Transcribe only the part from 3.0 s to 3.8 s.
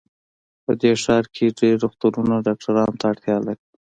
اړتیا لري